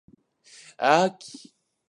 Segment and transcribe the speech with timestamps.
[0.79, 1.53] あき